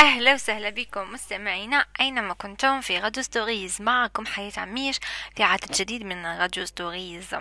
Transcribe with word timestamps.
أهلا 0.00 0.34
وسهلا 0.34 0.70
بكم 0.70 1.12
مستمعينا 1.12 1.86
أينما 2.00 2.34
كنتم 2.34 2.80
في 2.80 2.98
Radio 2.98 3.22
Stories. 3.22 3.82
معكم 3.82 4.26
حياة 4.26 4.52
عميش 4.56 4.98
في 5.36 5.42
عدد 5.42 5.72
جديد 5.72 6.02
من 6.04 6.26
Radio 6.26 6.66
Stories. 6.66 7.36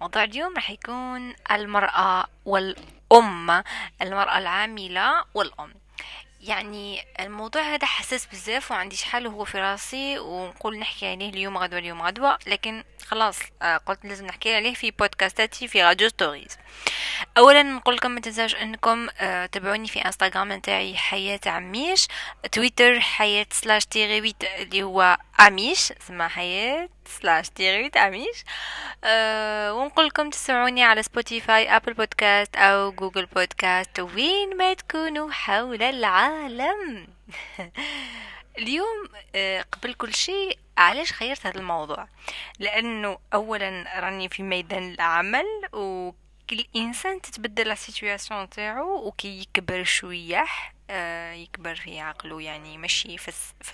موضوع 0.00 0.24
اليوم 0.24 0.54
راح 0.54 0.70
يكون 0.70 1.34
المرأة 1.50 2.26
والأم 2.44 3.62
المرأة 4.02 4.38
العاملة 4.38 5.24
والأم. 5.34 5.74
يعني 6.40 7.04
الموضوع 7.20 7.62
هذا 7.62 7.86
حساس 7.86 8.26
بزاف 8.26 8.70
وعنديش 8.70 9.02
حل 9.04 9.26
هو 9.26 9.44
في 9.44 9.58
راسي 9.58 10.18
ونقول 10.18 10.78
نحكي 10.78 11.10
عليه 11.10 11.30
اليوم 11.30 11.58
غدوة 11.58 11.78
اليوم 11.78 12.02
غدوة. 12.02 12.38
لكن 12.46 12.84
خلاص 13.06 13.38
آه، 13.62 13.76
قلت 13.76 14.04
لازم 14.04 14.26
نحكي 14.26 14.54
عليه 14.54 14.74
في 14.74 14.90
بودكاستاتي 14.90 15.68
في 15.68 15.82
Radio 15.82 16.08
Stories. 16.08 16.58
اولا 17.38 17.62
نقول 17.62 17.96
لكم 17.96 18.10
ما 18.10 18.20
تنساوش 18.20 18.54
أنكم 18.54 19.08
آه، 19.18 19.46
تابعوني 19.46 19.88
في 19.88 20.04
إنستغرام 20.04 20.52
نتاعي 20.52 20.96
حياة 20.96 21.40
عميش 21.46 22.08
تويتر 22.52 23.00
حياة 23.00 23.46
slash 23.50 23.86
tiret 23.86 24.20
huit 24.20 24.44
اللي 24.44 24.82
هو 24.82 25.18
عميش 25.38 25.92
اسمها 25.92 26.28
حياة 26.28 26.88
slash 27.06 27.50
tiret 27.50 27.82
huit 27.82 27.96
عميش. 27.96 28.44
أه 29.04 29.74
ونقول 29.74 30.06
لكم 30.06 30.30
تسمعوني 30.30 30.84
على 30.84 31.02
Spotify 31.02 31.76
Apple 31.76 31.94
Podcast 31.94 32.56
أو 32.56 32.92
Google 32.92 33.26
Podcast 33.26 34.00
وين 34.00 34.56
ما 34.56 34.74
تكونوا 34.74 35.30
حول 35.30 35.82
العالم. 35.82 37.06
اليوم 38.58 39.08
آه، 39.34 39.64
قبل 39.72 39.94
كل 39.94 40.14
شيء 40.14 40.58
علاش 40.78 41.12
خيرت 41.12 41.46
هذا 41.46 41.58
الموضوع؟ 41.60 42.08
لأنه 42.58 43.18
اولا 43.34 44.00
راني 44.00 44.28
في 44.28 44.42
ميدان 44.42 44.92
العمل 44.92 45.46
و 45.72 46.10
كل 46.50 46.64
انسان 46.76 47.20
تتبدل 47.20 47.68
لا 47.68 47.74
سيتوياسيون 47.74 48.50
تاعو 48.50 49.06
وكي 49.06 49.40
يكبر 49.40 49.84
شوية 49.84 50.44
آه 50.90 51.32
يكبر 51.32 51.74
في 51.74 52.00
عقله 52.00 52.42
يعني 52.42 52.78
ماشي 52.78 53.16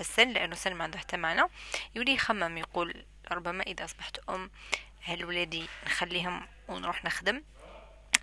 السن 0.00 0.28
لأنه 0.28 0.54
سن 0.54 0.74
ما 0.74 0.84
عنده 0.84 0.98
حتى 0.98 1.16
معنى. 1.16 1.42
يولي 1.94 2.14
يخمم 2.14 2.58
يقول 2.58 3.04
ربما 3.32 3.62
إذا 3.62 3.84
أصبحت 3.84 4.18
أم 4.28 4.50
هل 5.02 5.24
ولادي 5.24 5.64
نخليهم 5.86 6.46
ونروح 6.68 7.04
نخدم؟ 7.04 7.42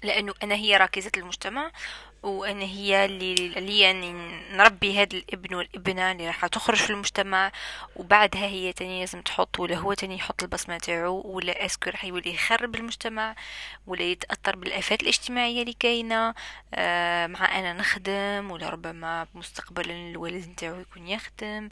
لأنه 0.03 0.33
أنا 0.43 0.55
هي 0.55 0.77
راكزة 0.77 1.11
المجتمع 1.17 1.71
وأنا 2.23 2.65
هي 2.65 3.05
اللي 3.05 3.33
اللي 3.33 3.79
يعني 3.79 4.11
نربي 4.51 4.99
هذا 5.01 5.17
الابن 5.17 5.55
والابنة 5.55 6.11
اللي 6.11 6.27
راح 6.27 6.47
تخرج 6.47 6.77
في 6.77 6.89
المجتمع 6.89 7.51
وبعدها 7.95 8.45
هي 8.45 8.73
تاني 8.73 8.99
لازم 8.99 9.21
تحط 9.21 9.59
ولا 9.59 9.75
هو 9.77 9.93
تاني 9.93 10.15
يحط 10.15 10.43
البصمة 10.43 10.77
تاعو 10.77 11.21
ولا 11.25 11.65
أسكو 11.65 11.89
راح 11.89 12.05
يولي 12.05 12.33
يخرب 12.33 12.75
المجتمع 12.75 13.35
ولا 13.87 14.01
يتأثر 14.03 14.55
بالآفات 14.55 15.01
الاجتماعية 15.03 15.61
اللي 15.61 15.73
كاينة. 15.73 16.33
آه 16.73 17.27
مع 17.27 17.59
أنا 17.59 17.73
نخدم 17.73 18.51
ولا 18.51 18.69
ربما 18.69 19.27
مستقبلا 19.35 19.93
الولد 19.93 20.47
نتاعو 20.49 20.79
يكون 20.79 21.07
يخدم. 21.07 21.69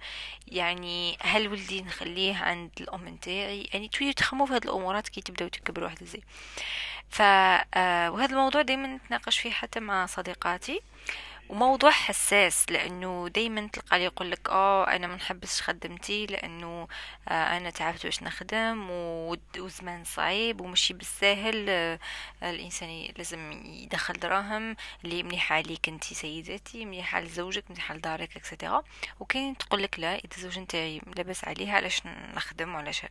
يعني 0.47 1.17
هل 1.21 1.47
ولدي 1.47 1.81
نخليه 1.81 2.35
عند 2.35 2.71
الأم 2.81 3.07
نتاعي؟ 3.07 3.69
يعني 3.73 3.87
تولي 3.87 4.13
تخمو 4.13 4.45
في 4.45 4.53
هذه 4.53 4.65
الأمورات 4.65 5.09
كي 5.09 5.21
تبداو 5.21 5.47
تكبروا 5.47 5.85
واحد 5.85 6.03
زي 6.03 6.21
ف 7.09 7.21
آه، 7.21 8.11
وهذا 8.11 8.31
الموضوع 8.31 8.61
دايما 8.61 8.87
نتناقش 8.87 9.39
فيه 9.39 9.51
حتى 9.51 9.79
مع 9.79 10.05
صديقاتي. 10.05 10.81
وموضوع 11.49 11.91
حساس 11.91 12.65
لأنه 12.71 13.27
دايما 13.29 13.67
تلقى 13.67 13.97
لي 13.99 14.03
يقول 14.05 14.31
لك 14.31 14.49
آه 14.49 14.87
أنا 14.95 15.07
ما 15.07 15.15
نحبش 15.15 15.61
خدمتي 15.61 16.25
لأنه 16.25 16.87
آه 17.27 17.57
أنا 17.57 17.69
تعبت 17.69 18.03
باش 18.03 18.23
نخدم 18.23 18.89
وزمان 19.57 20.03
صعيب 20.03 20.61
ومشي 20.61 20.93
بالساهل 20.93 21.65
آه 21.69 21.99
الإنسان 22.43 23.07
لازم 23.17 23.51
يدخل 23.65 24.13
دراهم 24.13 24.75
اللي 25.05 25.23
مليحه 25.23 25.55
عليك 25.55 25.89
أنت 25.89 26.03
سيدتي 26.03 26.85
مليحه 26.85 27.19
لزوجك 27.21 27.71
مليحه 27.71 27.95
لدارك 27.95 28.37
اكسترا 28.37 28.83
وكاين 29.19 29.57
تقول 29.57 29.83
لك 29.83 29.99
لا 29.99 30.15
إذا 30.15 30.35
الزوج 30.37 30.59
نتاعي 30.59 31.01
لاباس 31.15 31.45
عليه 31.45 31.71
علاش 31.71 32.01
نخدم 32.35 32.75
وعلاش 32.75 33.01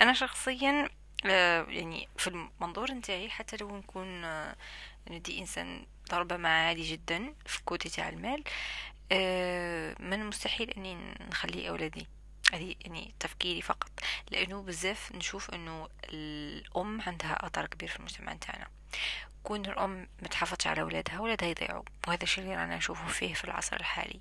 أنا 0.00 0.12
شخصيا 0.12 0.88
يعني 1.24 2.08
في 2.16 2.26
المنظور 2.26 2.90
نتاعي 2.90 3.30
حتى 3.30 3.56
لو 3.56 3.76
نكون 3.76 4.24
آه، 4.24 4.56
ندي 5.10 5.38
إنسان 5.38 5.86
ربما 6.12 6.66
عادي 6.66 6.82
جدا 6.82 7.34
في 7.46 7.62
côté 7.64 7.88
تاع 7.88 8.08
المال 8.08 8.44
آه، 9.12 9.96
من 10.00 10.12
المستحيل 10.12 10.70
إني 10.70 11.14
نخلي 11.30 11.68
أولادي. 11.68 12.06
هذه 12.52 12.74
يعني 12.80 13.14
تفكيري 13.20 13.62
فقط. 13.62 13.90
لأنه 14.30 14.62
بزاف 14.62 15.12
نشوف 15.12 15.50
إنه 15.50 15.88
الأم 16.04 17.00
عندها 17.00 17.46
اثر 17.46 17.66
كبير 17.66 17.88
في 17.88 17.96
المجتمع 17.96 18.32
نتاعنا. 18.32 18.66
كون 19.42 19.66
الأم 19.66 20.08
متحافظش 20.22 20.66
على 20.66 20.80
اولادها 20.80 21.18
اولادها 21.18 21.48
يضيعوا. 21.48 21.82
وهذا 22.08 22.22
الشيء 22.22 22.44
اللي 22.44 22.56
رانا 22.56 22.76
نشوفه 22.76 23.06
فيه 23.08 23.34
في 23.34 23.44
العصر 23.44 23.76
الحالي. 23.76 24.20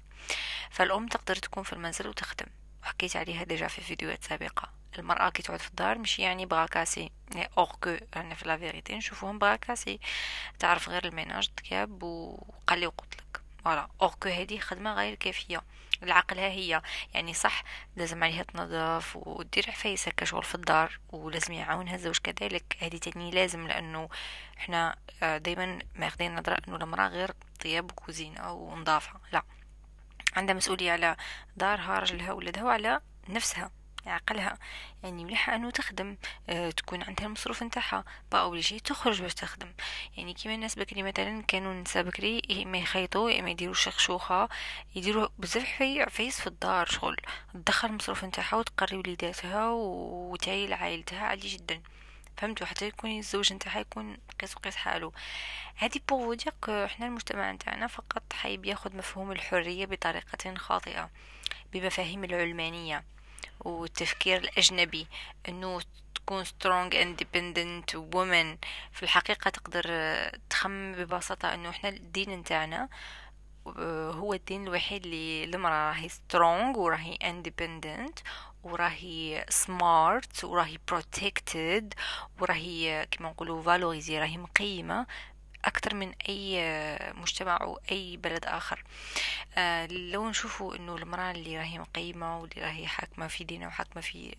فالأم 0.69 1.07
تقدر 1.07 1.35
تكون 1.35 1.63
في 1.63 1.73
المنزل 1.73 2.07
وتخدم. 2.07 2.47
وحكيت 2.83 3.15
عليها 3.15 3.43
déjà 3.43 3.67
في 3.67 3.81
فيديوهات 3.81 4.23
سابقة. 4.23 4.78
المرأة 4.99 5.29
كي 5.29 5.41
تعود 5.41 5.59
في 5.59 5.69
الدار 5.69 5.97
مش 5.97 6.19
يعني 6.19 6.45
بغاكاسي 6.45 7.11
اوغ 7.57 7.71
كو 7.71 7.97
أنا 8.15 8.35
في 8.35 8.47
لا 8.47 8.57
فيريتي 8.57 8.95
نشوفوهم 8.95 9.39
بغاكاسي 9.39 9.99
تعرف 10.59 10.89
غير 10.89 11.05
الميناج 11.05 11.47
تكاب 11.47 12.03
وقلي 12.03 12.87
وقتلك 12.87 13.41
فوالا 13.69 13.87
اوغ 14.01 14.13
كو 14.13 14.29
هذه 14.29 14.59
خدمة 14.59 14.93
غير 14.93 15.15
كافية. 15.15 15.61
العقلها 16.03 16.49
هي. 16.49 16.81
يعني 17.13 17.33
صح 17.33 17.63
لازم 17.95 18.23
عليها 18.23 18.43
تنظف 18.43 19.15
ودير 19.15 19.65
عفايسها 19.67 20.13
كشغل 20.17 20.43
في 20.43 20.55
الدار 20.55 20.99
ولازم 21.09 21.53
يعاونها 21.53 21.95
الزوج 21.95 22.17
كذلك. 22.17 22.77
هذه 22.79 22.97
تاني 22.97 23.31
لازم 23.31 23.67
لأنه 23.67 24.09
إحنا 24.57 24.95
آه، 25.23 25.37
دايما 25.37 25.79
ماخذين 25.95 26.35
نظرة 26.35 26.61
أنه 26.67 26.75
المرأة 26.75 27.07
غير 27.07 27.31
طياب 27.63 27.91
وكوزينة 27.91 28.51
ونظافة. 28.51 29.19
لا. 29.31 29.43
عندها 30.35 30.55
مسؤولية 30.55 30.91
على 30.91 31.15
دارها 31.57 31.99
رجلها 31.99 32.31
ولدها 32.31 32.63
وعلى 32.63 33.01
نفسها. 33.29 33.71
عقلها. 34.05 34.57
يعني 35.03 35.23
مليحة 35.23 35.55
انه 35.55 35.69
تخدم 35.69 36.17
أه 36.49 36.69
تكون 36.69 37.03
عندها 37.03 37.25
المصروف 37.25 37.63
نتاعها. 37.63 38.03
pas 38.31 38.37
obligé 38.37 38.79
تخرج 38.79 39.21
باش 39.21 39.33
تخدم. 39.33 39.73
يعني 40.17 40.33
كيما 40.33 40.55
الناس 40.55 40.75
بكري 40.75 41.03
مثلا 41.03 41.41
كانوا 41.41 41.71
النساء 41.71 42.03
بكري 42.03 42.41
ما 42.65 42.77
يخيطوا 42.77 43.41
ما 43.41 43.49
يديروا 43.49 43.73
شخشوخة 43.73 44.49
يديروا 44.95 45.27
بزاف 45.37 45.81
عفايس 45.81 46.41
في 46.41 46.47
الدار 46.47 46.85
شغل 46.85 47.17
تدخل 47.53 47.87
المصروف 47.87 48.25
نتاعها 48.25 48.55
وتقري 48.55 48.97
وليداتها 48.97 49.69
وتعيل 49.69 50.73
عائلتها 50.73 51.19
عادي 51.19 51.47
جدا. 51.47 51.81
فهمتوا؟ 52.37 52.67
حتى 52.67 52.87
يكون 52.87 53.17
الزوج 53.17 53.53
نتاعها 53.53 53.79
يكون 53.79 54.17
قيس 54.41 54.57
وقيس 54.57 54.75
حاله. 54.75 55.11
هذه 55.75 55.99
بو 56.09 56.33
ديك 56.33 56.69
إحنا 56.69 57.05
المجتمع 57.05 57.51
نتاعنا 57.51 57.87
فقط 57.87 58.33
حيب 58.33 58.65
ياخذ 58.65 58.97
مفهوم 58.97 59.31
الحرية 59.31 59.85
بطريقة 59.85 60.55
خاطئة 60.55 61.09
بمفاهيم 61.73 62.23
العلمانية. 62.23 63.03
والتفكير 63.59 64.37
الأجنبي 64.37 65.07
أنه 65.49 65.81
تكون 66.15 66.45
strong 66.45 66.93
independent 66.93 67.99
woman. 68.13 68.57
في 68.91 69.03
الحقيقة 69.03 69.49
تقدر 69.49 69.83
تخمم 70.49 70.95
ببساطة 70.95 71.53
أنه 71.53 71.69
إحنا 71.69 71.89
الدين 71.89 72.29
نتاعنا 72.29 72.89
هو 74.11 74.33
الدين 74.33 74.67
الوحيد 74.67 75.03
اللي 75.05 75.43
المرأة 75.43 75.89
راهي 75.89 76.09
strong 76.09 76.77
وراهي 76.77 77.15
independent 77.15 78.19
وراهي 78.63 79.45
smart 79.49 80.43
وراهي 80.43 80.77
protected 80.87 81.93
وراهي 82.39 83.07
كما 83.11 83.29
نقولوا 83.29 83.61
valorisée 83.63 84.19
راهي 84.19 84.37
مقيمة. 84.37 85.05
أكثر 85.65 85.95
من 85.95 86.13
أي 86.29 86.59
مجتمع 87.13 87.57
أو 87.61 87.79
أي 87.91 88.17
بلد 88.17 88.45
آخر 88.45 88.83
آه 89.57 89.85
لو 89.85 90.29
نشوفوا 90.29 90.75
إنه 90.75 90.95
المرأة 90.95 91.31
اللي 91.31 91.57
راهي 91.57 91.79
مقيمة 91.79 92.39
واللي 92.39 92.61
راهي 92.61 92.87
حاكمة 92.87 93.27
في 93.27 93.43
دينها 93.43 93.67
وحاكمة 93.67 94.01
في 94.01 94.35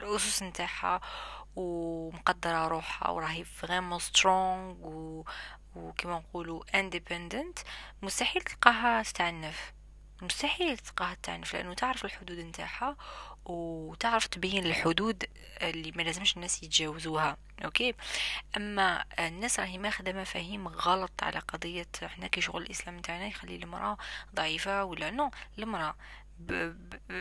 الأسس 0.00 0.42
نتاعها 0.42 1.00
ومقدرة 1.56 2.68
روحها 2.68 3.10
وراهي 3.10 3.44
vraiment 3.44 3.98
strong. 3.98 4.74
وكما 5.76 6.18
نقولوا 6.18 6.78
independent 6.78 7.58
مستحيل 8.02 8.42
تلقاها 8.42 9.02
تعنف 9.02 9.72
مستحيل 10.22 10.78
تلقاها 10.78 11.16
تعنف 11.22 11.54
لأنه 11.54 11.74
تعرف 11.74 12.04
الحدود 12.04 12.38
نتاعها 12.38 12.96
وتعرف 13.44 14.26
تبين 14.26 14.66
الحدود 14.66 15.24
اللي 15.62 15.92
ما 15.92 16.02
لازمش 16.02 16.36
الناس 16.36 16.62
يتجاوزوها. 16.62 17.36
okay؟ 17.64 17.94
أما 18.56 19.04
الناس 19.18 19.60
راهي 19.60 19.78
ماخذة 19.78 20.12
مفاهيم 20.12 20.68
غلط 20.68 21.22
على 21.22 21.38
قضية 21.38 21.86
إحنا 22.04 22.26
كي 22.26 22.40
شغل 22.40 22.62
الإسلام 22.62 23.00
تاعنا 23.00 23.26
يخلي 23.26 23.56
المرأة 23.56 23.98
ضعيفة 24.34 24.84
ولا 24.84 25.10
non. 25.10 25.30
المرأة 25.58 25.94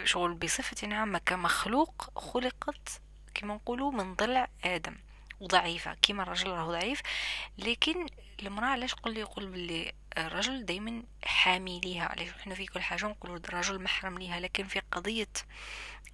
شغل 0.04 0.34
بصفة 0.34 0.96
عامة 0.96 1.22
كمخلوق 1.26 2.20
خلقت 2.20 3.02
كما 3.34 3.54
نقولوا 3.54 3.92
من 3.92 4.16
ضلع 4.16 4.48
آدم 4.64 4.96
وضعيفة. 5.40 5.94
كيما 5.94 6.24
الرجل 6.24 6.52
راهو 6.52 6.72
ضعيف 6.72 7.02
لكن 7.58 8.06
المرأة 8.44 8.68
علاش 8.68 8.94
قل 8.94 9.18
يقول 9.18 9.48
باللي 9.48 9.94
الرجل 10.18 10.66
دايما 10.66 11.04
حامي 11.26 11.80
ليها 11.80 12.06
علاش؟ 12.06 12.30
إحنا 12.30 12.56
في 12.56 12.66
كل 12.66 12.82
حاجة 12.82 13.06
نقولوا 13.06 13.38
الرجل 13.38 13.84
محرم 13.84 14.20
ليها 14.20 14.40
لكن 14.40 14.64
في 14.64 14.82
قضية 14.92 15.28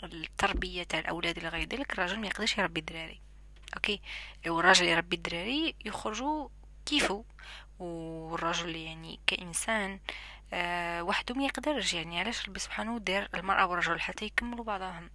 التربية 0.03 0.83
تاع 0.83 0.99
الأولاد 0.99 1.37
إلى 1.37 1.47
غير 1.47 1.67
ذلك 1.67 1.93
الرجل 1.93 2.19
ما 2.19 2.27
يقدرش 2.27 2.57
يربي 2.57 2.79
الدراري. 2.79 3.21
أوكي؟ 3.75 4.01
لو 4.45 4.59
الراجل 4.59 4.85
يربي 4.85 5.15
الدراري 5.15 5.75
يخرجوا 5.85 6.49
كيفه 6.85 7.25
والرجل 7.79 8.75
يعني 8.75 9.19
كإنسان 9.27 9.99
أه 10.53 11.03
وحده 11.03 11.35
ما 11.35 11.45
يقدرش. 11.45 11.93
يعني 11.93 12.19
علاش 12.19 12.49
ربي 12.49 12.59
سبحانه 12.59 12.99
دار 12.99 13.27
المرأة 13.35 13.65
والرجل 13.65 13.99
حتى 13.99 14.25
يكملوا 14.25 14.65
بعضهم؟ 14.65 15.09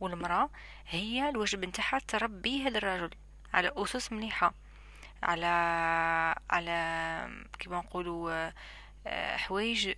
والمرأة 0.00 0.50
هي 0.88 1.28
الواجب 1.28 1.64
نتاعها 1.64 1.98
تربي 2.08 2.62
هذا 2.62 2.78
الرجل 2.78 3.10
على 3.54 3.72
أسس 3.76 4.12
مليحة. 4.12 4.54
على 5.24 5.46
على 6.50 7.44
كيما 7.58 7.76
نقولوا 7.78 8.52
آه، 9.06 9.36
حوايج 9.36 9.94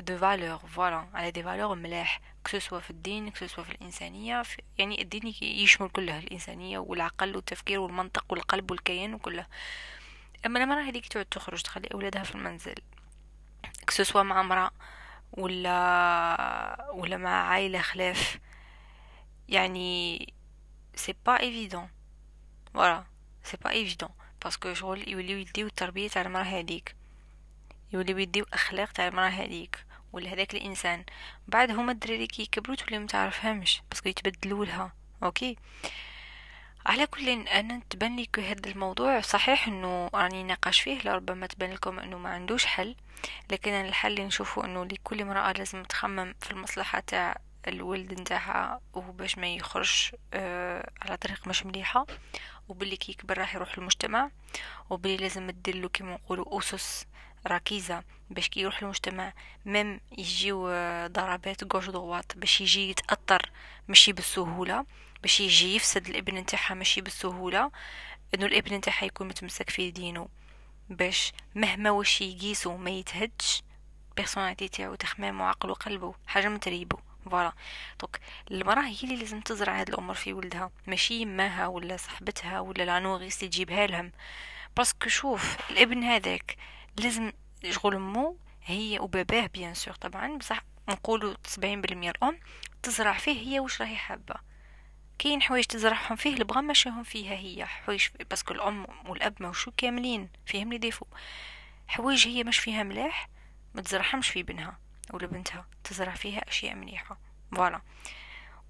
de 0.00 0.18
valeur 0.18 0.58
voilà 0.58 1.06
على 1.14 1.30
des 1.30 1.42
valeurs 1.42 1.74
ملاح. 1.74 2.20
que 2.44 2.56
ce 2.56 2.64
soit 2.64 2.80
في 2.80 2.90
الدين 2.90 3.30
que 3.30 3.41
ce 3.41 3.49
soit 3.49 3.64
في 3.64 3.70
الإنسانية 3.72 4.42
في 4.42 4.62
يعني 4.78 5.02
الدين 5.02 5.34
يشمل 5.42 5.88
كله 5.88 6.18
الإنسانية 6.18 6.78
والعقل 6.78 7.36
والتفكير 7.36 7.80
والمنطق 7.80 8.24
والقلب 8.28 8.70
والكيان 8.70 9.14
وكله 9.14 9.46
أما 10.46 10.62
المرأة 10.62 10.82
هذيك 10.82 11.06
تعود 11.06 11.26
تخرج 11.26 11.62
تخلي 11.62 11.88
أولادها 11.94 12.22
في 12.22 12.34
المنزل. 12.34 12.74
que 13.86 13.98
ce 13.98 14.06
soit 14.06 14.22
مع 14.22 14.40
امرأة 14.40 14.70
ولا 15.32 16.90
ولا 16.92 17.16
مع 17.16 17.30
عائلة 17.30 17.80
خلاف 17.80 18.38
يعني 19.48 20.18
c'est 20.94 21.14
pas 21.26 21.40
évident 21.40 21.88
voilà 22.74 23.04
c'est 23.42 23.56
pas 23.56 23.70
évident 23.70 24.10
parce 24.44 24.63
que 24.63 24.74
شغل 24.74 25.08
يوليو 25.08 25.38
يديو 25.38 25.66
التربية 25.66 26.08
تاع 26.08 26.22
المرأة 26.22 26.42
هذيك 26.42 26.94
يوليو 27.92 28.18
يديو 28.18 28.44
اخلاق 28.52 28.92
تاع 28.92 29.08
المرأة 29.08 29.28
هذيك 29.28 29.84
ولا 30.12 30.32
هذاك 30.32 30.54
الانسان 30.54 31.04
بعد 31.48 31.70
هما 31.70 31.92
الدراري 31.92 32.26
كي 32.26 32.42
يكبروا 32.42 32.76
تولي 32.76 32.98
متعرفهمش 32.98 33.82
parce 33.90 34.01
que 34.01 34.08
يتبدلوا 34.08 34.64
لها 34.64 34.92
okay 35.22 35.56
على 36.86 37.06
كل 37.06 37.28
أنا 37.28 37.80
تبان 37.90 38.16
لي 38.16 38.28
هذا 38.38 38.70
الموضوع 38.70 39.20
صحيح 39.20 39.68
انه 39.68 40.10
راني 40.14 40.42
ناقش 40.42 40.80
فيه 40.80 40.98
لربما 41.04 41.46
تبان 41.46 41.72
لكم 41.72 41.98
انه 41.98 42.18
ما 42.18 42.28
عندوش 42.28 42.66
حل 42.66 42.96
لكن 43.50 43.72
الحل 43.72 44.12
اللي 44.12 44.24
نشوفه 44.24 44.64
انه 44.64 44.84
لكل 44.84 45.20
امراه 45.20 45.52
لازم 45.52 45.82
تخمم 45.82 46.34
في 46.40 46.50
المصلحه 46.50 47.00
تاع 47.00 47.36
الولد 47.68 48.20
نتاعها 48.20 48.80
وباش 48.94 49.38
ما 49.38 49.54
يخرج 49.54 50.10
آه 50.34 50.90
على 51.02 51.16
طريق 51.16 51.48
مش 51.48 51.66
مليحه 51.66 52.06
وباللي 52.68 52.96
كي 52.96 53.12
يكبر 53.12 53.38
راح 53.38 53.54
يروح 53.54 53.78
المجتمع 53.78 54.30
وباللي 54.90 55.16
لازم 55.16 55.50
تدلو 55.50 55.88
كيما 55.88 56.14
نقولوا 56.14 56.58
أسس 56.58 57.06
ركيزة 57.46 58.02
باش 58.30 58.48
كي 58.48 58.60
يروح 58.60 58.82
المجتمع 58.82 59.32
مم 59.66 60.00
يجيو 60.18 60.68
آه، 60.68 61.06
ضربات 61.06 61.64
جوش 61.64 61.90
ضغوات 61.90 62.36
باش 62.36 62.60
يجي 62.60 62.90
يتأثر 62.90 63.50
مشي 63.88 64.12
بالسهولة 64.12 64.86
باش 65.22 65.40
يجي 65.40 65.76
يفسد 65.76 66.06
الابن 66.06 66.34
نتاعها 66.34 66.74
مشي 66.74 67.00
بالسهولة 67.00 67.70
إنه 68.34 68.46
الابن 68.46 68.74
نتاعها 68.74 69.04
يكون 69.04 69.28
متمسك 69.28 69.70
في 69.70 69.90
دينه 69.90 70.28
باش 70.90 71.32
مهما 71.54 71.90
وش 71.90 72.20
يقيسو 72.20 72.76
ما 72.76 72.90
يتهدش 72.90 73.62
بيرسوناليتي 74.16 74.68
تاعو 74.68 74.94
تخمام 74.94 75.40
وعقله 75.40 75.72
وقلبه 75.72 76.14
حاجة 76.26 76.48
من 76.48 76.60
تريبو. 76.60 76.96
فوالا. 77.30 77.52
دونك 78.00 78.20
المرأة 78.50 78.82
هي 78.82 78.98
اللي 79.04 79.16
لازم 79.16 79.40
تزرع 79.40 79.80
هاد 79.80 79.88
الأمور 79.88 80.14
في 80.14 80.32
ولدها. 80.32 80.70
ماشي 80.86 81.14
يماها 81.14 81.66
ولا 81.66 81.96
صاحبتها 81.96 82.60
ولا 82.60 82.82
العنوغيس 82.84 83.38
اللي 83.38 83.48
تجيبها 83.48 83.86
لهم. 83.86 84.12
parce 84.76 84.96
que 84.96 85.08
شوف 85.08 85.70
الابن 85.70 86.02
هذاك 86.04 86.56
لازم 86.98 87.32
شغل 87.70 87.94
امه 87.94 88.36
هي 88.64 88.98
وباباه 88.98 89.46
bien 89.46 89.74
sûr 89.74 89.94
طبعا 89.94 90.38
بصح 90.38 90.64
نقولوا 90.88 91.34
سبعين 91.46 91.80
بالمية 91.80 92.10
الأم 92.10 92.38
تزرع 92.82 93.12
فيه 93.12 93.48
هي 93.48 93.60
وش 93.60 93.80
راهي 93.82 93.96
حابة. 93.96 94.34
كاين 95.18 95.42
حوايج 95.42 95.64
تزرعهم 95.64 96.16
فيه 96.16 96.34
البغا 96.34 96.60
ماشيهم 96.60 97.02
فيها 97.02 97.34
هي. 97.34 97.66
حوايج 97.66 98.08
parce 98.30 98.45
que 98.45 98.54
الأم 98.54 98.86
والأب 99.06 99.34
ماهوش 99.40 99.68
كاملين 99.76 100.28
فيهم 100.46 100.72
les 100.72 100.78
défauts 100.78 101.06
حوايج 101.86 102.28
هي 102.28 102.44
مش 102.44 102.58
فيها 102.58 102.82
ملاح 102.82 103.28
ما 103.74 103.82
تزرعهمش 103.82 104.28
في 104.28 104.42
بنها. 104.42 104.78
ولا 105.12 105.26
بنتها 105.26 105.66
تزرع 105.84 106.14
فيها 106.14 106.48
أشياء 106.48 106.74
مليحة. 106.74 107.18
voilà. 107.56 107.80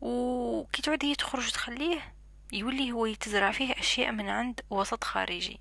وكي 0.00 0.82
تعود 0.82 1.04
هي 1.04 1.14
تخرج 1.14 1.50
تخليه 1.50 2.14
يولي 2.52 2.92
هو 2.92 3.06
يتزرع 3.06 3.50
فيه 3.50 3.72
أشياء 3.72 4.12
من 4.12 4.28
عند 4.28 4.60
وسط 4.70 5.04
خارجي. 5.04 5.60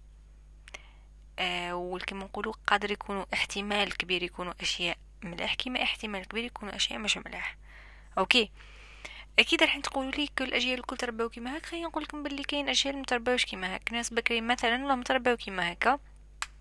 آه 1.40 1.76
وكما 1.76 2.26
نقولوا 2.26 2.54
قادر 2.68 2.92
يكونوا 2.92 3.26
احتمال 3.34 3.98
كبير 3.98 4.24
يكونوا 4.24 4.54
أشياء 4.62 4.98
ملاح 5.24 5.54
كيما 5.56 5.84
احتمال 5.84 6.28
كبير 6.28 6.44
يكونوا 6.44 6.76
أشياء 6.76 7.00
مش 7.00 7.18
ملاح. 7.18 7.58
okay. 8.18 8.52
أكيد 9.40 9.64
راح 9.64 9.78
تقولوا 9.78 10.12
لي 10.12 10.28
كل 10.28 10.44
الأجيال 10.46 10.80
الكل 10.80 10.98
تربوا 10.98 11.30
كيما 11.30 11.58
هكا 11.58 11.68
خلينا 11.68 11.88
نقول 11.88 12.04
لكم 12.04 12.24
باللي 12.24 12.44
كاين 12.44 12.70
أجيال 12.70 12.98
ما 12.98 13.04
ترباوش 13.04 13.46
كيما 13.46 13.76
هكا. 13.76 13.94
ناس 13.94 14.14
بكري 14.14 14.42
مثلا 14.42 14.96
ما 14.96 15.04
ترباو 15.04 15.38
كيما 15.38 15.72
هكا. 15.72 16.00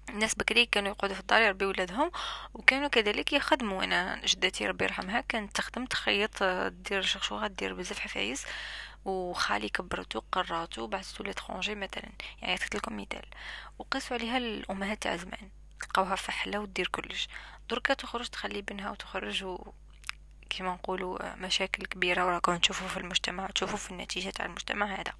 الناس 0.08 0.34
بكري 0.34 0.66
كانوا 0.66 0.90
يقعدوا 0.90 1.14
في 1.14 1.20
الدار 1.20 1.42
يربيو 1.42 1.68
ولادهم 1.68 2.10
وكانوا 2.54 2.88
كذلك 2.88 3.32
يخدموا. 3.32 3.84
أنا 3.84 4.20
جدتي 4.24 4.66
ربي 4.66 4.84
يرحمها 4.84 5.20
كانت 5.20 5.56
تخدم 5.56 5.86
تخيط 5.86 6.42
دير 6.68 7.02
شخشوغات 7.02 7.50
دير 7.50 7.74
بزاف 7.74 7.98
حفايس 7.98 8.46
وخالي 9.04 9.68
كبرتو 9.68 10.22
قراتو 10.32 10.86
بعثتو 10.86 11.24
لترونجي 11.24 11.74
مثلا. 11.74 12.08
يعني 12.42 12.54
عطيت 12.54 12.74
لكم 12.74 12.96
مثال. 12.96 13.24
وقيسوا 13.78 14.16
عليها 14.16 14.38
الأمهات 14.38 15.02
تاع 15.02 15.16
زمان. 15.16 15.50
تلقاوها 15.80 16.14
فحلة 16.14 16.58
ودير 16.58 16.88
كلش. 16.88 17.28
دركا 17.70 17.94
تخرج 17.94 18.28
تخلي 18.28 18.62
بنها 18.62 18.90
وتخرج 18.90 19.44
و... 19.44 19.72
كما 20.50 20.72
نقولوا 20.72 21.36
مشاكل 21.36 21.86
كبيرة 21.86 22.26
وراكم 22.26 22.56
تشوفوا 22.56 22.88
في 22.88 22.96
المجتمع 22.96 23.46
تشوفوا 23.46 23.78
في 23.78 23.90
النتيجة 23.90 24.30
تاع 24.30 24.46
المجتمع 24.46 24.86
هذا. 24.86 25.12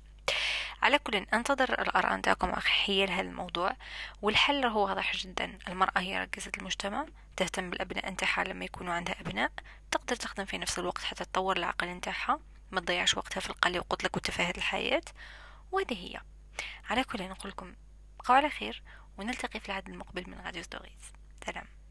على 0.83 0.99
كل 0.99 1.15
انتظر 1.15 1.83
الآراء 1.83 2.17
نتاعكم 2.17 2.53
حيال 2.55 3.11
هذا 3.11 3.21
الموضوع 3.21 3.77
والحل 4.23 4.65
هو 4.65 4.85
واضح 4.85 5.17
جدا. 5.17 5.59
المرأة 5.69 5.99
هي 5.99 6.23
ركزة 6.23 6.53
المجتمع 6.59 7.07
تهتم 7.37 7.71
بالأبناء 7.71 8.11
نتاعها 8.11 8.45
لما 8.45 8.65
يكونوا 8.65 8.95
عندها 8.95 9.21
أبناء 9.21 9.53
تقدر 9.91 10.17
تخدم 10.17 10.45
في 10.45 10.59
نفس 10.59 10.79
الوقت 10.79 11.03
حتى 11.03 11.25
تطور 11.25 11.57
العقل 11.57 11.87
نتاعها 11.87 12.41
ما 12.71 12.81
تضيعش 12.81 13.17
وقتها 13.17 13.41
في 13.41 13.51
القلي 13.51 13.79
وقلت 13.79 14.05
لك 14.05 14.17
وتفاهة 14.17 14.55
الحياة. 14.57 15.03
وهذه 15.73 15.95
هي. 15.95 16.21
على 16.91 17.05
كل 17.05 17.23
نقول 17.23 17.51
لكم 17.51 17.75
بقوا 18.19 18.37
على 18.37 18.51
خير 18.51 18.83
ونلتقي 19.19 19.61
في 19.61 19.67
العهد 19.67 19.89
المقبل 19.89 20.25
من 20.31 20.41
غاديو 20.41 20.63
ستوريز. 20.63 21.13
سلام. 21.47 21.82